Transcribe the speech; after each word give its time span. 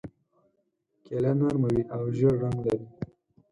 کیله 1.05 1.31
نرمه 1.39 1.69
وي 1.73 1.83
او 1.95 2.03
ژېړ 2.15 2.33
رنګ 2.43 2.57
لري. 2.67 2.85